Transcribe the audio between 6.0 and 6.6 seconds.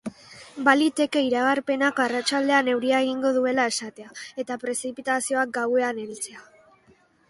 heltzea.